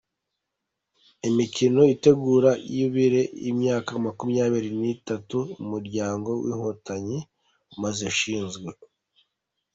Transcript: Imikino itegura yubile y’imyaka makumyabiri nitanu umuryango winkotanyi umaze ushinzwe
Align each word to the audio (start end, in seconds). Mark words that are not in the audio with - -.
Imikino 1.29 1.81
itegura 1.93 2.51
yubile 2.77 3.21
y’imyaka 3.43 3.91
makumyabiri 4.05 4.69
nitanu 4.81 5.39
umuryango 5.63 6.29
winkotanyi 6.43 7.19
umaze 7.73 8.01
ushinzwe 8.11 8.69